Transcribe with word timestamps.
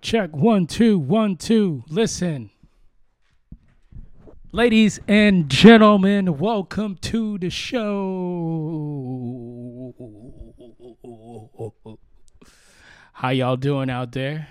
Check 0.00 0.30
one, 0.36 0.66
two, 0.66 0.98
one, 0.98 1.36
two. 1.36 1.82
Listen. 1.88 2.50
Ladies 4.52 5.00
and 5.08 5.48
gentlemen, 5.48 6.38
welcome 6.38 6.96
to 7.02 7.38
the 7.38 7.50
show. 7.50 7.84
How 13.12 13.30
y'all 13.30 13.56
doing 13.56 13.90
out 13.90 14.12
there? 14.12 14.48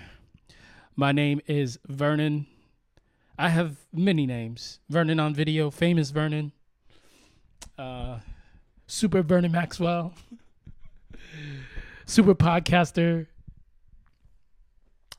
My 0.94 1.12
name 1.12 1.40
is 1.46 1.78
Vernon. 1.86 2.46
I 3.38 3.48
have 3.48 3.76
many 3.92 4.26
names. 4.26 4.80
Vernon 4.90 5.18
on 5.18 5.34
video, 5.34 5.70
famous 5.70 6.10
Vernon. 6.10 6.52
Uh, 7.78 8.18
Super 8.86 9.22
Vernon 9.22 9.52
Maxwell. 9.52 10.12
Super 12.06 12.34
podcaster. 12.34 13.26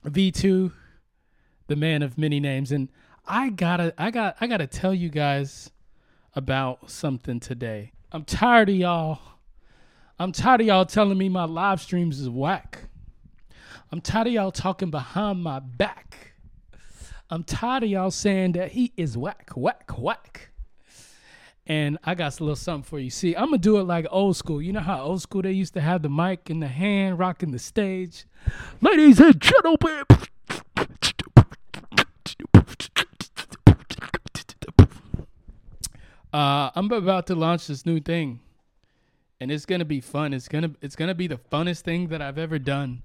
V2, 0.09 0.71
the 1.67 1.75
man 1.75 2.02
of 2.02 2.17
many 2.17 2.39
names. 2.39 2.71
And 2.71 2.89
I 3.27 3.49
gotta 3.49 3.94
I 3.98 4.12
got 4.12 4.35
I 4.41 4.48
gotta 4.48 4.67
tell 4.67 4.94
you 4.94 5.09
guys 5.09 5.71
about 6.35 6.89
something 6.89 7.39
today. 7.39 7.91
I'm 8.11 8.25
tired 8.25 8.70
of 8.70 8.75
y'all. 8.75 9.20
I'm 10.20 10.31
tired 10.31 10.61
of 10.61 10.67
y'all 10.67 10.85
telling 10.85 11.17
me 11.17 11.30
my 11.30 11.45
live 11.45 11.81
streams 11.81 12.20
is 12.20 12.30
whack. 12.30 12.80
I'm 13.91 14.02
tired 14.02 14.27
of 14.27 14.34
y'all 14.34 14.52
talking 14.52 14.91
behind 14.91 15.44
my 15.44 15.59
back. 15.59 16.33
I'm 17.30 17.44
tired 17.44 17.83
of 17.83 17.89
y'all 17.89 18.11
saying 18.11 18.53
that 18.53 18.72
he 18.73 18.94
is 18.97 19.17
whack, 19.17 19.52
whack, 19.55 19.91
whack. 19.97 20.50
And 21.71 21.98
I 22.03 22.16
got 22.16 22.38
a 22.38 22.43
little 22.43 22.57
something 22.57 22.84
for 22.84 22.99
you. 22.99 23.09
See, 23.09 23.34
I'm 23.34 23.45
gonna 23.45 23.57
do 23.57 23.77
it 23.77 23.84
like 23.84 24.05
old 24.11 24.35
school. 24.35 24.61
You 24.61 24.73
know 24.73 24.81
how 24.81 25.03
old 25.03 25.21
school 25.21 25.41
they 25.41 25.53
used 25.53 25.73
to 25.75 25.80
have 25.80 26.02
the 26.02 26.09
mic 26.09 26.49
in 26.49 26.59
the 26.59 26.67
hand, 26.67 27.17
rocking 27.17 27.52
the 27.52 27.59
stage. 27.59 28.25
Ladies 28.81 29.21
and 29.21 29.39
gentlemen. 29.39 30.03
Uh, 36.33 36.72
I'm 36.75 36.92
about 36.92 37.27
to 37.27 37.36
launch 37.36 37.67
this 37.67 37.86
new 37.86 38.02
thing, 38.02 38.42
and 39.39 39.49
it's 39.49 39.66
gonna 39.66 39.86
be 39.86 40.02
fun. 40.02 40.33
It's 40.33 40.49
gonna 40.49 40.72
it's 40.81 40.97
gonna 40.97 41.16
be 41.16 41.27
the 41.27 41.38
funnest 41.38 41.83
thing 41.83 42.09
that 42.09 42.22
I've 42.22 42.38
ever 42.38 42.59
done, 42.59 43.02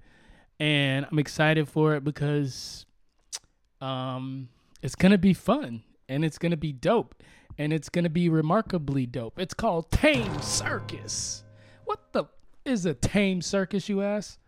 and 0.58 1.06
I'm 1.08 1.20
excited 1.20 1.68
for 1.68 1.94
it 1.94 2.02
because, 2.02 2.84
um, 3.80 4.48
it's 4.82 4.96
gonna 4.96 5.18
be 5.18 5.34
fun 5.34 5.84
and 6.08 6.24
it's 6.24 6.38
gonna 6.38 6.56
be 6.56 6.72
dope, 6.72 7.14
and 7.58 7.72
it's 7.72 7.88
gonna 7.88 8.10
be 8.10 8.28
remarkably 8.28 9.06
dope. 9.06 9.38
It's 9.38 9.54
called 9.54 9.90
Tame 9.90 10.40
Circus. 10.40 11.44
What 11.84 12.12
the 12.12 12.24
is 12.64 12.84
a 12.84 12.94
tame 12.94 13.40
circus, 13.40 13.88
you 13.88 14.02
ask? 14.02 14.38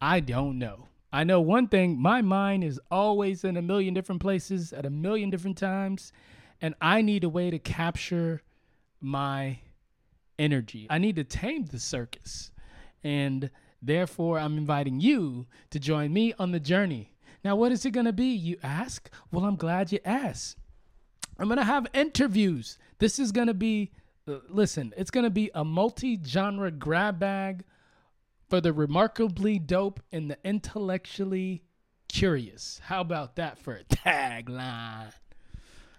I 0.00 0.20
don't 0.20 0.58
know. 0.58 0.86
I 1.12 1.24
know 1.24 1.40
one 1.40 1.66
thing 1.66 2.00
my 2.00 2.22
mind 2.22 2.62
is 2.62 2.80
always 2.90 3.42
in 3.42 3.56
a 3.56 3.62
million 3.62 3.94
different 3.94 4.20
places 4.20 4.72
at 4.72 4.86
a 4.86 4.90
million 4.90 5.30
different 5.30 5.58
times, 5.58 6.12
and 6.60 6.74
I 6.80 7.02
need 7.02 7.24
a 7.24 7.28
way 7.28 7.50
to 7.50 7.58
capture 7.58 8.42
my 9.00 9.60
energy. 10.38 10.86
I 10.90 10.98
need 10.98 11.16
to 11.16 11.24
tame 11.24 11.64
the 11.66 11.78
circus. 11.78 12.50
And 13.02 13.50
therefore, 13.80 14.38
I'm 14.38 14.58
inviting 14.58 15.00
you 15.00 15.46
to 15.70 15.80
join 15.80 16.12
me 16.12 16.34
on 16.38 16.52
the 16.52 16.60
journey. 16.60 17.14
Now, 17.44 17.56
what 17.56 17.72
is 17.72 17.84
it 17.86 17.92
going 17.92 18.06
to 18.06 18.12
be, 18.12 18.32
you 18.34 18.58
ask? 18.62 19.10
Well, 19.32 19.44
I'm 19.44 19.56
glad 19.56 19.92
you 19.92 20.00
asked. 20.04 20.56
I'm 21.38 21.46
going 21.46 21.58
to 21.58 21.64
have 21.64 21.86
interviews. 21.94 22.78
This 22.98 23.18
is 23.18 23.30
going 23.30 23.46
to 23.46 23.54
be, 23.54 23.92
uh, 24.26 24.38
listen, 24.48 24.92
it's 24.96 25.10
going 25.10 25.24
to 25.24 25.30
be 25.30 25.50
a 25.54 25.64
multi 25.64 26.18
genre 26.24 26.70
grab 26.70 27.18
bag 27.18 27.64
for 28.48 28.60
the 28.60 28.72
remarkably 28.72 29.58
dope 29.58 30.00
and 30.10 30.30
the 30.30 30.38
intellectually 30.44 31.62
curious. 32.08 32.80
How 32.84 33.00
about 33.00 33.36
that 33.36 33.58
for 33.58 33.74
a 33.74 33.84
tagline? 33.94 35.12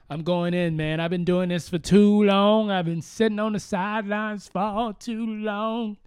I'm 0.10 0.24
going 0.24 0.56
in, 0.56 0.76
man. 0.76 1.00
I've 1.00 1.12
been 1.12 1.24
doing 1.24 1.50
this 1.50 1.70
for 1.70 1.78
too 1.78 2.24
long. 2.24 2.72
I've 2.72 2.86
been 2.86 3.04
sitting 3.04 3.40
on 3.40 3.54
the 3.54 3.60
sidelines 3.60 4.48
for 4.48 4.94
too 4.94 5.26
long. 5.26 5.98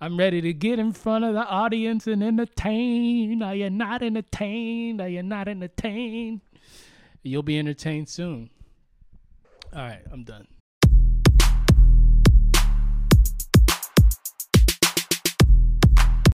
I'm 0.00 0.16
ready 0.16 0.40
to 0.40 0.52
get 0.52 0.78
in 0.78 0.92
front 0.92 1.24
of 1.24 1.34
the 1.34 1.44
audience 1.44 2.06
and 2.06 2.22
entertain. 2.22 3.42
Are 3.42 3.56
you 3.56 3.68
not 3.68 4.00
entertained? 4.00 5.00
Are 5.00 5.08
you 5.08 5.24
not 5.24 5.48
entertained? 5.48 6.40
You'll 7.24 7.42
be 7.42 7.58
entertained 7.58 8.08
soon. 8.08 8.50
All 9.72 9.82
right, 9.82 10.02
I'm 10.10 10.24
done. 10.24 10.46